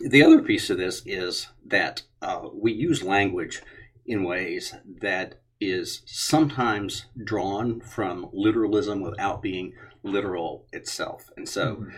[0.01, 3.63] the other piece to this is that uh, we use language
[4.07, 9.73] in ways that is sometimes drawn from literalism without being
[10.05, 11.31] literal itself.
[11.37, 11.93] And so Mhm.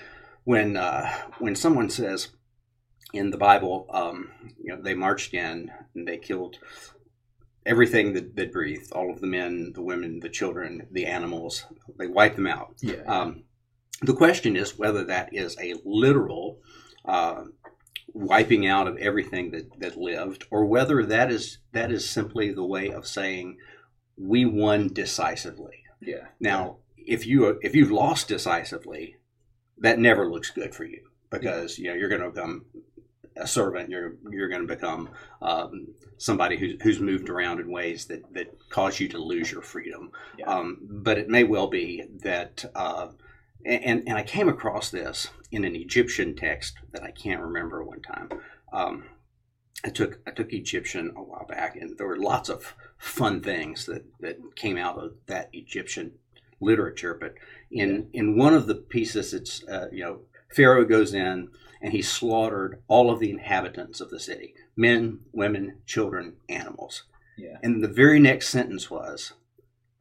[0.45, 2.29] when uh, when someone says
[3.13, 4.31] in the Bible, um,
[4.63, 6.59] you know, they marched in and they killed
[7.67, 11.67] everything that, that breathed, all of the men, the women, the children, the animals,
[11.99, 12.75] they wiped them out.
[12.81, 13.45] yeah, Um,
[14.03, 16.59] the question is whether that is a literal
[17.05, 17.45] uh,
[18.13, 22.65] wiping out of everything that, that lived, or whether that is that is simply the
[22.65, 23.57] way of saying
[24.17, 25.85] we won decisively.
[26.01, 29.17] yeah, Now, if you if you've lost decisively,
[29.79, 32.65] that never looks good for you because you know you're going to become
[33.37, 33.91] a servant.
[33.91, 35.11] You're you're going to become
[35.41, 39.63] um, somebody who's who's moved around in ways that that cause you to lose your
[39.63, 40.11] freedom.
[40.39, 40.47] Yeah.
[40.47, 42.65] Um, but it may well be that.
[42.75, 43.09] Uh,
[43.65, 48.03] and, and I came across this in an Egyptian text that I can't remember one
[48.03, 48.29] time.
[48.73, 49.05] Um,
[49.85, 53.87] I took I took Egyptian a while back, and there were lots of fun things
[53.87, 56.13] that, that came out of that Egyptian
[56.61, 57.17] literature.
[57.19, 57.35] But
[57.71, 60.21] in in one of the pieces, it's uh, you know
[60.55, 61.49] Pharaoh goes in
[61.81, 67.05] and he slaughtered all of the inhabitants of the city, men, women, children, animals.
[67.39, 69.33] yeah, And the very next sentence was,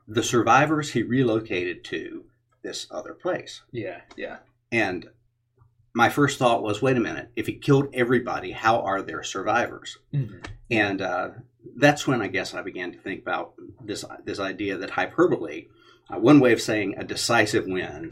[0.05, 2.25] the survivors he relocated to
[2.61, 3.61] this other place.
[3.71, 4.37] yeah, yeah,
[4.71, 5.09] And
[5.93, 9.97] my first thought was, wait a minute, if he killed everybody, how are there survivors?
[10.13, 10.45] Mhm.
[10.69, 11.29] And uh,
[11.75, 15.67] that's when I guess I began to think about this this idea that hyperbole,
[16.13, 18.11] uh, one way of saying a decisive win,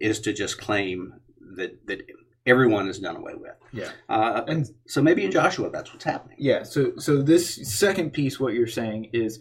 [0.00, 1.14] is to just claim
[1.56, 2.02] that that
[2.46, 3.56] everyone is done away with.
[3.72, 3.90] yeah.
[4.08, 6.36] Uh, And so maybe in Joshua, that's what's happening.
[6.38, 9.40] Yeah, so so this second piece, what you're saying is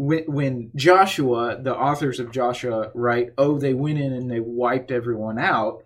[0.00, 4.90] when, when Joshua, the authors of Joshua, write, "Oh, they went in and they wiped
[4.90, 5.84] everyone out,"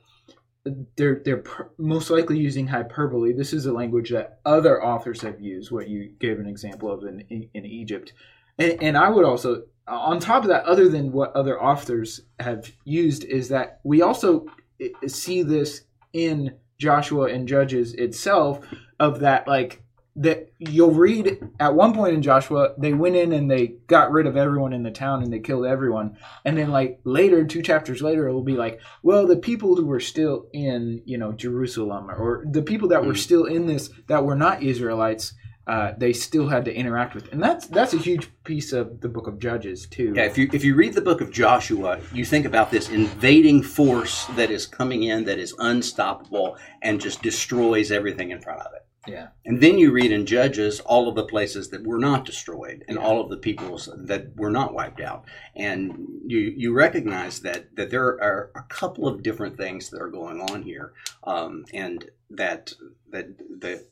[0.96, 1.42] they're they're
[1.79, 3.33] most likely using hyperbole.
[3.33, 5.72] This is a language that other authors have used.
[5.72, 8.12] What you gave an example of in in Egypt,
[8.59, 12.70] and, and I would also, on top of that, other than what other authors have
[12.85, 14.46] used, is that we also
[14.81, 18.64] eh, see this in Joshua and Judges itself
[19.00, 19.83] of that like
[20.16, 24.27] that you'll read at one point in Joshua they went in and they got rid
[24.27, 28.00] of everyone in the town and they killed everyone and then like later two chapters
[28.00, 32.11] later it will be like well the people who were still in you know Jerusalem
[32.11, 33.18] or the people that were Mhm.
[33.18, 35.35] still in this that were not Israelites
[35.66, 39.09] uh, they still had to interact with and that's that's a huge piece of the
[39.09, 42.24] book of Judges too Yeah, if you if you read the book of Joshua, you
[42.27, 47.90] think about this invading force that is coming in that is unstoppable and just destroys
[47.90, 48.84] everything in front of it.
[49.07, 52.85] Yeah And then you read in Judges all of the places that were not destroyed
[52.88, 53.05] and Yeah.
[53.05, 55.25] all of the peoples that were not wiped out.
[55.57, 60.11] And you you recognize that that there are a couple of different things that are
[60.11, 60.93] going on here,
[61.25, 62.73] um, and that
[63.11, 63.27] that
[63.61, 63.85] the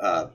[0.00, 0.26] uh,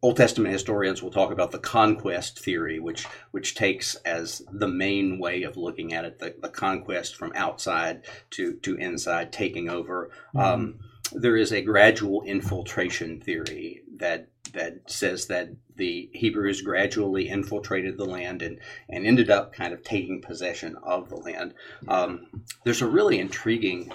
[0.00, 5.18] Old Testament historians will talk about the conquest theory, which which takes as the main
[5.18, 10.10] way of looking at it the, the conquest from outside to to inside, taking over.
[10.36, 10.78] Um,
[11.12, 18.04] there is a gradual infiltration theory that that says that the Hebrews gradually infiltrated the
[18.04, 21.54] land and, and ended up kind of taking possession of the land.
[21.86, 23.92] Um, there's a really intriguing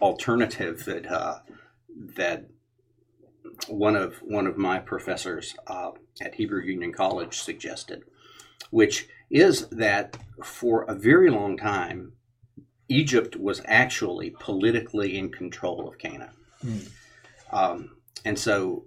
[0.00, 1.38] alternative that uh,
[2.16, 2.46] that
[3.68, 8.04] one of one of my professors uh, at Hebrew Union College suggested,
[8.70, 12.12] which is that for a very long time,
[12.88, 16.30] Egypt was actually politically in control of Canaan.
[16.62, 16.78] Hmm.
[17.52, 18.84] Um, and so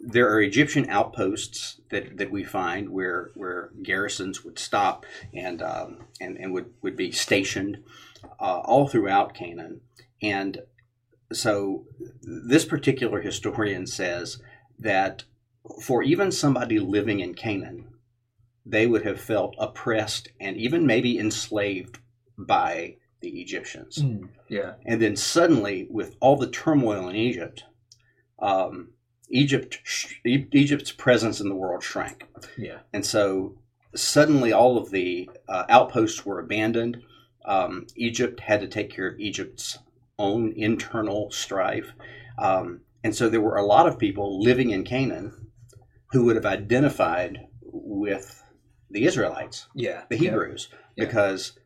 [0.00, 6.04] there are Egyptian outposts that, that we find where where garrisons would stop and um,
[6.20, 7.82] and, and would, would be stationed
[8.40, 9.80] uh, all throughout Canaan.
[10.22, 10.60] And
[11.32, 11.86] so
[12.22, 14.40] this particular historian says
[14.78, 15.24] that
[15.82, 17.88] for even somebody living in Canaan,
[18.66, 21.98] they would have felt oppressed and even maybe enslaved
[22.38, 23.98] by the Egyptians.
[24.02, 27.64] Mm, yeah And then suddenly, with all the turmoil in Egypt,
[28.38, 28.90] um,
[29.30, 32.26] Egypt, sh- Egypt's presence in the world shrank.
[32.58, 33.56] yeah And so
[33.94, 37.02] suddenly all of the uh, outposts were abandoned.
[37.46, 39.78] Um, Egypt had to take care of Egypt's
[40.18, 41.92] own internal strife.
[42.38, 45.48] Um, and so there were a lot of people living in Canaan
[46.12, 48.42] who would have identified with
[48.90, 50.02] the Israelites, Yeah.
[50.10, 50.16] the.
[50.16, 51.04] Hebrews, Yeah.
[51.06, 51.58] because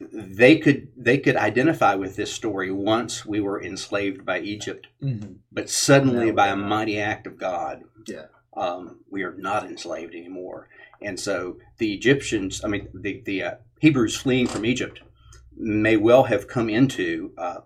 [0.00, 5.36] they could they could identify with this story once we were enslaved by Egypt, Mhm.
[5.50, 8.26] but suddenly No, by a mighty act of God, Yeah.
[8.56, 10.68] um, we are not enslaved anymore.
[11.00, 15.00] And so the Egyptians, I mean, the the uh, Hebrews fleeing from Egypt,
[15.56, 17.60] may well have come into uh,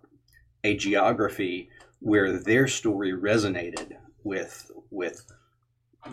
[0.62, 1.68] a geography
[2.00, 5.26] where their story resonated with with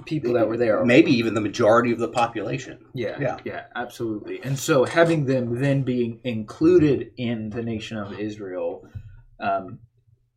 [0.06, 0.84] People that were there.
[0.84, 2.86] maybe even the majority of the population.
[2.94, 3.38] Yeah, Yeah.
[3.46, 4.42] yeah, absolutely.
[4.44, 8.86] And so having them then being included in the nation of Israel
[9.40, 9.80] um,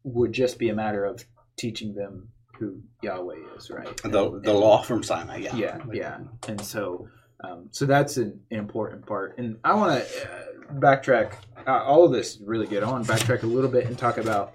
[0.05, 1.25] would just be a matter of
[1.57, 3.97] teaching them who Yahweh is, right?
[4.03, 6.19] The the law from Sinai, yeah, Yeah, yeah.
[6.47, 7.09] And so,
[7.43, 9.39] um, so that's an important part.
[9.39, 11.33] And I want to uh, backtrack.
[11.67, 12.83] Uh, all of this is really good.
[12.83, 14.55] I want to backtrack a little bit and talk about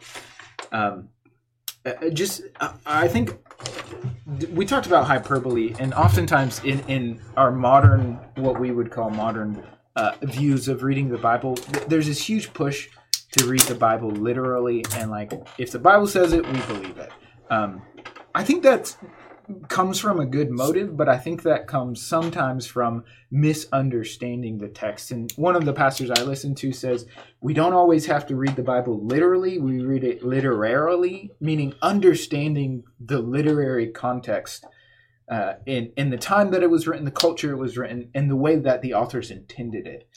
[0.71, 1.10] um,
[1.86, 2.43] uh, just.
[2.60, 3.36] Uh, I think
[4.52, 9.64] we talked about hyperbole, and oftentimes in in our modern, what we would call modern
[9.96, 12.90] uh, views of reading the Bible, th- there's this huge push
[13.38, 17.12] to read the Bible literally, and like if the Bible says it, we believe it.
[17.50, 17.82] Um,
[18.34, 18.98] I think that's
[19.67, 25.12] comes from a good motive, but I think that comes sometimes from misunderstanding the text.
[25.12, 27.05] And one of the pastors I listen to says
[27.41, 32.84] we don't always have to read the Bible literally, we read it literarily, meaning understanding
[32.99, 34.65] the literary context.
[35.27, 38.29] Uh, in in the time that it was written, the culture it was written, and
[38.29, 40.08] the way that the authors intended it,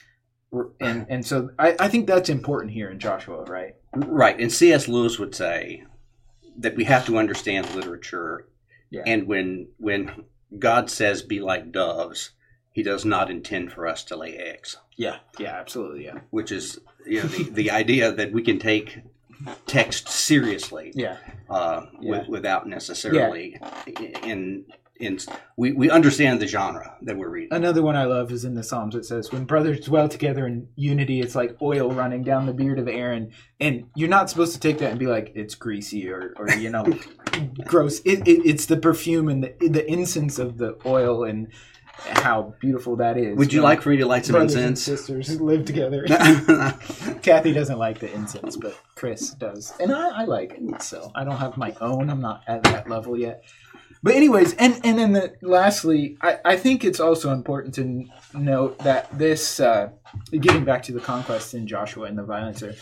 [0.81, 3.75] and and so I, I think that's important here in Joshua, right?
[3.95, 4.39] right.
[4.39, 4.87] And C.S.
[4.87, 5.85] Lewis would say
[6.59, 8.49] that we have to understand literature,
[8.91, 9.03] Yeah.
[9.07, 10.25] and when when
[10.59, 12.31] God says "be like doves,"
[12.73, 14.77] He does not intend for us to lay eggs.
[14.97, 19.01] Yeah, yeah, absolutely, yeah, which is you know the, the idea that we can take
[19.67, 21.17] text seriously yeah,
[21.51, 22.19] uh, Yeah.
[22.21, 23.59] with, without necessarily
[24.23, 24.65] in
[25.57, 27.53] we, we understand the genre that we're reading.
[27.53, 28.95] Another one I love is in the Psalms.
[28.95, 32.79] It says, "When brothers dwell together in unity, it's like oil running down the beard
[32.79, 36.35] of Aaron." And you're not supposed to take that and be like, "It's greasy" or,
[36.37, 36.85] or you know,
[37.65, 38.01] gross.
[38.01, 41.49] It, it, it's the perfume and the, the incense of the oil and
[41.99, 43.37] how beautiful that is.
[43.37, 45.01] Would you like for me to light some brothers and incense?
[45.01, 46.05] sisters live together?
[47.23, 50.83] Kathy doesn't like the incense, but Chris does, and I, I like it.
[50.83, 52.11] So I don't have my own.
[52.11, 53.45] I'm not at that level yet.
[54.03, 58.79] But anyways, and and then the, lastly, I, I think it's also important to note
[58.81, 59.91] that this, uh,
[60.31, 62.75] getting back to the conquest in Joshua and the violence there,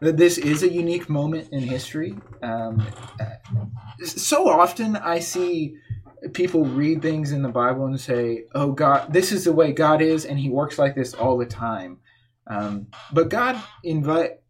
[0.00, 2.16] that this is a unique moment in history.
[2.42, 2.84] Um,
[4.04, 5.76] so often I see
[6.32, 10.02] people read things in the Bible and say, "Oh God, this is the way God
[10.02, 11.98] is, and He works like this all the time."
[12.46, 14.40] Um, but God invite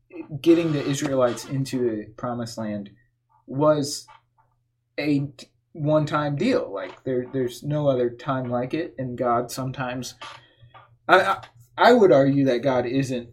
[0.40, 2.90] getting the Israelites into the Promised Land
[3.46, 4.06] was
[4.98, 5.28] a
[5.74, 6.72] one-time deal.
[6.72, 10.14] Like there, there's no other time like it, and God sometimes.
[11.06, 11.42] I, I
[11.76, 13.28] I would argue that God isn't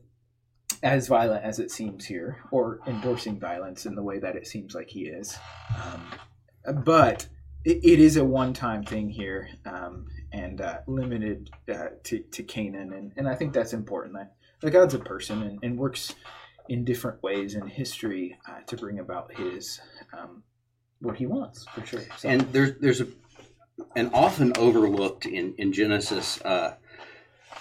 [0.83, 4.73] as violent as it seems here, or endorsing violence in the way that it seems
[4.73, 5.37] like He is.
[5.81, 7.27] Um, but
[7.63, 12.93] it, it is a one-time thing here, um, and uh, limited uh, to to Canaan,
[12.93, 14.15] and, and I think that's important.
[14.15, 16.15] That, that God's a person and, and works
[16.69, 19.79] in different ways in history uh, to bring about His
[20.17, 20.43] um,
[21.01, 22.01] what He wants for sure.
[22.17, 23.07] So, and there's there's a
[23.95, 26.75] an often overlooked in in Genesis uh,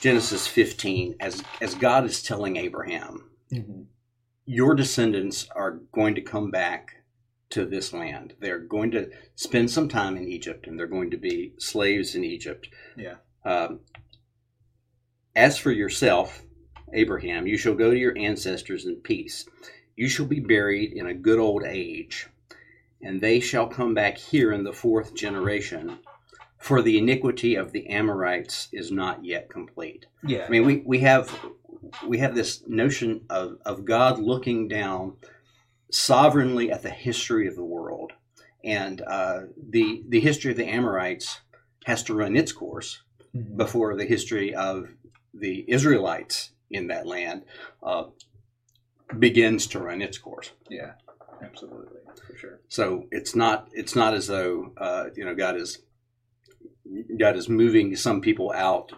[0.01, 3.87] Genesis 15 as as God is telling Abraham, Mhm.
[4.45, 6.97] your descendants are going to come back
[7.51, 8.35] to this land.
[8.41, 12.23] They're going to spend some time in Egypt, and they're going to be slaves in
[12.23, 12.69] Egypt.
[12.97, 13.17] Yeah.
[13.45, 13.81] Um,
[15.35, 16.43] as for yourself,
[16.93, 19.47] Abraham, you shall go to your ancestors in peace.
[19.97, 22.29] You shall be buried in a good old age,
[23.03, 25.99] and they shall come back here in the fourth generation.
[26.59, 30.07] For the iniquity of the Amorites is not yet complete.
[30.23, 31.35] yeah, I mean, we, we have
[32.07, 35.17] we have this notion of, of God looking down
[35.91, 38.13] sovereignly at the history of the world,
[38.63, 41.41] and uh, the the history of the Amorites
[41.87, 43.03] has to run its course
[43.35, 43.57] Mhm.
[43.57, 44.91] before the history of
[45.33, 47.45] the Israelites in that land
[47.83, 48.05] uh,
[49.19, 50.51] begins to run its course.
[50.69, 50.93] yeah,
[51.43, 52.61] absolutely for sure.
[52.69, 55.79] So it's not it's not as though uh, you know God is
[57.19, 58.93] God is moving some people out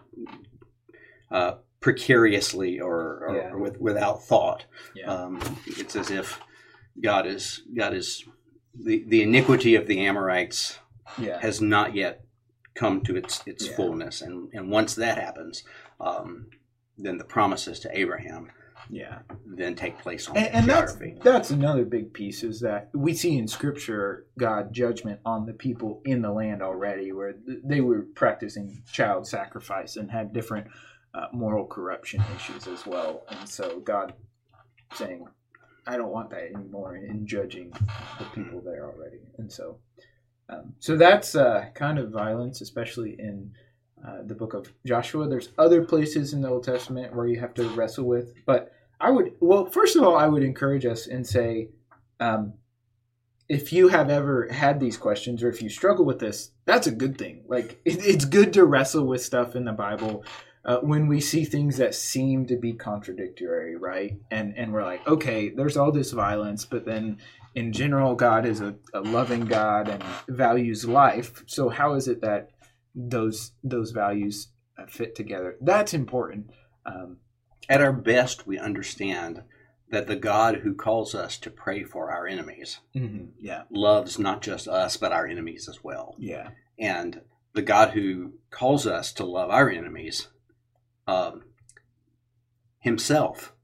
[1.30, 3.50] uh, precariously or, or, Yeah.
[3.50, 4.64] or with, without thought.
[4.94, 6.40] Yeah, Um, it's as if
[7.02, 8.24] God is God is
[8.74, 10.78] the, the iniquity of the Amorites
[11.18, 12.24] yeah, has not yet
[12.74, 14.22] come to its its fullness.
[14.22, 15.64] And and once that happens,
[16.00, 16.46] um,
[16.96, 18.50] then the promises to Abraham
[18.94, 19.20] Yeah.
[19.46, 23.14] then take place on and, the and that's that's another big piece is that we
[23.14, 28.02] see in scripture god judgment on the people in the land already where they were
[28.14, 30.66] practicing child sacrifice and had different
[31.14, 33.24] uh, moral corruption issues as well.
[33.28, 34.14] And so god
[34.94, 35.26] saying
[35.86, 37.72] i don't want that anymore in judging
[38.18, 39.20] the people there already.
[39.38, 39.78] And so
[40.48, 43.52] um, so that's uh, kind of violence especially in
[44.06, 45.28] uh, the book of joshua.
[45.28, 49.10] There's other places in the old testament where you have to wrestle with but I
[49.10, 51.70] would well, first of all, I would encourage us and say,
[52.20, 52.54] um,
[53.48, 56.92] if you have ever had these questions or if you struggle with this, that's a
[56.92, 57.44] good thing.
[57.48, 60.24] Like it, it's good to wrestle with stuff in the Bible
[60.64, 64.16] uh, when we see things that seem to be contradictory, right?
[64.30, 67.18] And and we're like, okay, there's all this violence, but then
[67.54, 71.42] in general, God is a, a loving God and values life.
[71.46, 72.50] So how is it that
[72.94, 74.48] those those values
[74.88, 75.56] fit together?
[75.60, 76.50] That's important.
[76.86, 77.18] Um,
[77.72, 79.44] At our best, we understand
[79.88, 82.80] that the God who calls us to pray for our enemies
[83.40, 86.14] Yeah, loves not just us, but our enemies as well.
[86.18, 86.50] yeah.
[86.78, 87.22] And
[87.54, 90.28] the God who calls us to love our enemies
[91.06, 91.44] um,
[92.80, 93.54] himself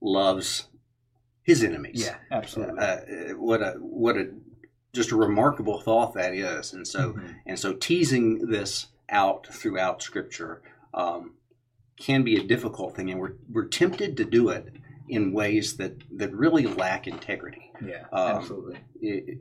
[0.00, 0.68] loves
[1.42, 2.02] his enemies.
[2.02, 2.78] Yeah, absolutely.
[2.78, 4.30] Uh, what a what a
[4.94, 6.72] just a remarkable thought that is.
[6.72, 7.34] And so Mhm.
[7.44, 10.62] and so teasing this out throughout Scripture
[10.94, 11.34] um,
[11.98, 14.72] can be a difficult thing, and we're we're tempted to do it
[15.08, 17.70] in ways that that really lack integrity.
[17.82, 18.78] yeah, um, absolutely.
[19.00, 19.38] It,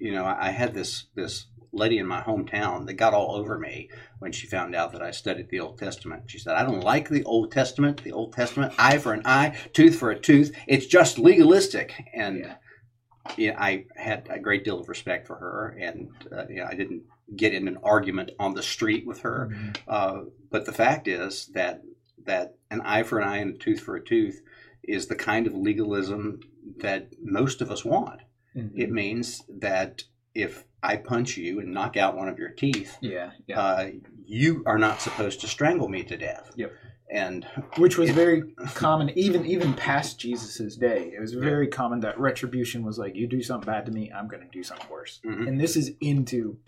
[0.00, 3.90] you know, I had this this lady in my hometown that got all over me
[4.20, 6.22] when she found out that I studied the Old Testament.
[6.30, 8.02] She said, "I don't like the Old Testament.
[8.04, 10.54] The Old Testament, eye for an eye, tooth for a tooth.
[10.66, 13.56] It's just legalistic." And Yeah.
[13.60, 17.02] I had a great deal of respect for her, and uh, you know, I didn't
[17.36, 19.50] get in an argument on the street with her.
[19.52, 19.76] Mhm.
[19.86, 21.82] Uh, but the fact is that
[22.28, 24.40] that an eye for an eye and a tooth for a tooth
[24.84, 26.40] is the kind of legalism
[26.78, 28.20] that most of us want.
[28.54, 28.70] Mhm.
[28.76, 33.30] It means that if I punch you and knock out one of your teeth, yeah,
[33.46, 33.60] yeah.
[33.60, 33.90] uh,
[34.24, 36.52] you are not supposed to strangle me to death.
[36.56, 36.72] Yep.
[37.10, 37.44] And
[37.78, 38.42] Which was it- very
[38.74, 41.10] common, even even past Jesus's day.
[41.16, 44.28] It was very common that retribution was like, you do something bad to me, I'm
[44.28, 45.20] going to do something worse.
[45.24, 45.48] Mhm.
[45.48, 46.58] And this is into.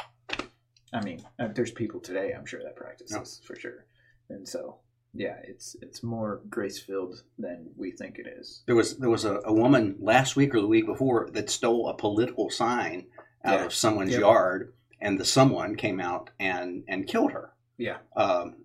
[0.93, 3.21] I mean, uh, there's people today, I'm sure that practices Yeah.
[3.21, 3.85] this for sure,
[4.31, 4.79] and so
[5.15, 8.63] yeah, it's it's more grace filled than we think it is.
[8.67, 11.89] there was there was a, a woman last week or the week before that stole
[11.89, 13.07] a political sign
[13.45, 13.67] out Yeah.
[13.67, 14.21] of someone's Yep.
[14.21, 17.53] yard, and the someone came out and and killed her.
[17.77, 17.99] Yeah.
[18.17, 18.57] Um,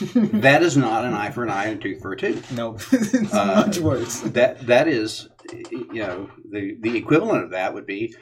[0.14, 2.50] that is not an eye for an eye and tooth for a tooth.
[2.52, 4.20] no, it's Uh, much worse.
[4.22, 5.28] that that is
[5.70, 8.14] you know the the equivalent of that would be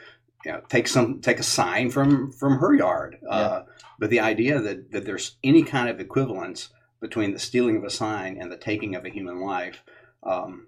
[0.45, 3.61] you know take some take a sign from from her yard uh,
[3.97, 6.69] but the idea that that there's any kind of equivalence
[7.03, 9.83] between the stealing of a sign and the taking of a human life
[10.23, 10.67] um,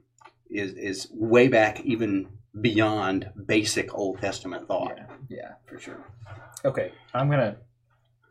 [0.49, 2.27] is is way back even
[2.59, 4.97] beyond basic Old Testament thought.
[4.97, 6.05] Yeah, yeah, for sure.
[6.65, 7.55] Okay, I'm gonna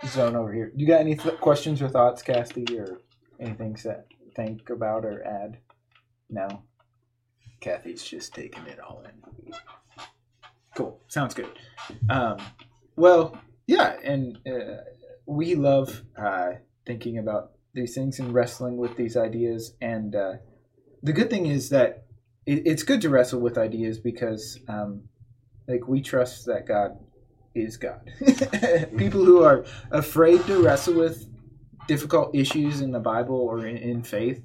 [0.05, 0.71] zone over here.
[0.77, 3.01] You got any th- questions or thoughts, Kathy, or
[3.41, 4.05] anything to
[4.37, 5.57] think about or add?
[6.29, 6.63] No.
[7.61, 9.55] Kathy's just taking it all in.
[10.77, 11.01] Cool.
[11.09, 11.49] Sounds good.
[12.11, 12.37] Um,
[12.97, 14.83] well, yeah, and uh,
[15.25, 16.53] we love uh,
[16.85, 19.75] thinking about these things and wrestling with these ideas.
[19.81, 20.35] And uh,
[21.03, 22.05] the good thing is that
[22.47, 25.03] it, it's good to wrestle with ideas because, um,
[25.67, 26.99] like, we trust that God
[27.55, 28.11] is God.
[28.97, 31.27] People who are afraid to wrestle with
[31.87, 34.43] difficult issues in the Bible or in, in faith,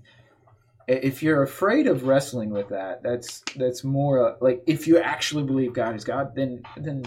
[0.89, 5.43] if you're afraid of wrestling with that, that's that's more uh, like if you actually
[5.43, 7.03] believe God is God, then then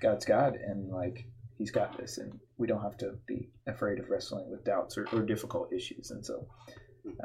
[0.00, 4.10] God's God and like He's got this, and we don't have to be afraid of
[4.10, 6.46] wrestling with doubts or, or difficult issues, and so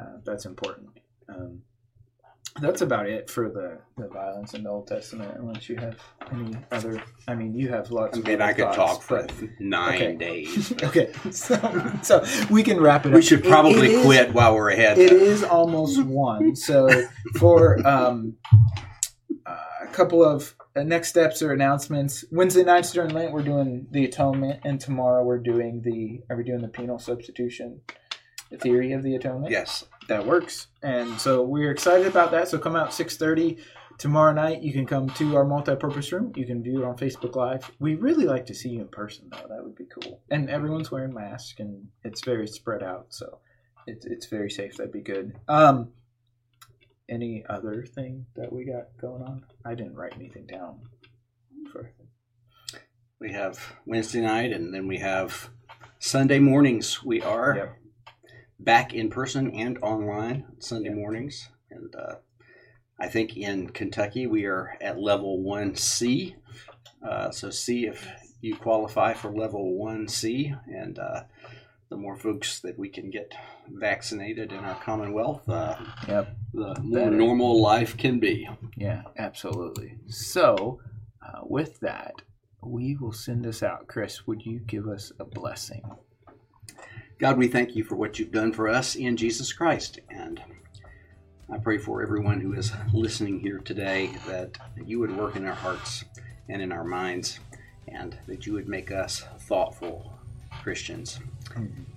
[0.00, 0.88] uh, that's important.
[1.28, 1.60] Um,
[2.58, 5.36] that's about it for the, the violence in the Old Testament.
[5.38, 5.98] Unless you have
[6.32, 8.16] any other, I mean, you have lots.
[8.16, 10.16] I mean, I could thoughts, talk for but- nine okay.
[10.16, 10.72] days.
[10.82, 13.14] Okay, so, so we can wrap it up.
[13.16, 14.96] We should It- probably it is- quit while we're ahead.
[14.96, 15.16] It though.
[15.16, 16.56] is almost one.
[16.56, 16.88] So
[17.38, 18.36] for um,
[19.44, 20.54] uh, a couple of
[20.84, 25.38] next steps or announcements, Wednesday nights during Lent we're doing the atonement, and tomorrow we're
[25.38, 27.80] doing the are we doing the penal substitution,
[28.50, 29.50] the theory of the atonement?
[29.50, 29.84] Yes.
[30.08, 30.68] that works.
[30.82, 32.48] And so we're excited about that.
[32.48, 33.58] So come out 6:30
[33.98, 34.62] tomorrow night.
[34.62, 36.32] You can come to our multi-purpose room.
[36.36, 37.70] You can view it on Facebook Live.
[37.80, 39.46] We really like to see you in person though.
[39.48, 40.20] That would be cool.
[40.30, 43.38] And everyone's wearing masks and it's very spread out, so
[43.86, 44.76] it's it's very safe.
[44.76, 45.36] That'd be good.
[45.48, 45.92] Um
[47.08, 49.44] any other thing that we got going on?
[49.64, 50.80] I didn't write anything down
[51.70, 51.90] for
[53.18, 55.48] we have Wednesday night, and then we have
[55.98, 57.02] Sunday mornings.
[57.02, 57.76] We are Yep.
[58.58, 60.98] back in person and online Sunday Yep.
[60.98, 62.16] mornings, and uh,
[63.00, 66.36] I think in Kentucky we are at level one C.
[67.02, 68.06] Uh, so see if
[68.40, 71.22] you qualify for level one C, and uh,
[71.88, 73.32] the more folks that we can get
[73.68, 75.76] vaccinated in our Commonwealth, uh,
[76.06, 76.28] Yep.
[76.52, 77.16] The more Better.
[77.16, 78.48] normal life can be.
[78.76, 79.96] Yeah, absolutely.
[80.06, 80.80] So,
[81.26, 82.14] uh, with that,
[82.62, 83.86] we will send us out.
[83.86, 85.82] Chris, would you give us a blessing?
[87.18, 90.00] God, we thank you for what you've done for us in Jesus Christ.
[90.10, 90.42] And
[91.50, 95.54] I pray for everyone who is listening here today that you would work in our
[95.54, 96.04] hearts
[96.48, 97.40] and in our minds,
[97.88, 100.12] and that you would make us thoughtful
[100.62, 101.20] Christians.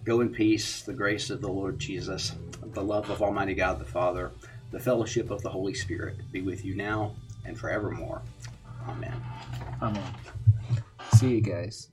[0.06, 3.86] Go in peace, the grace of the Lord Jesus, the love of Almighty God the
[3.86, 4.32] Father,
[4.72, 7.16] the fellowship of the Holy Spirit be with you now
[7.46, 8.22] and forevermore.
[8.88, 9.22] Amen.
[9.82, 10.14] Amen.
[11.16, 11.90] See you guys.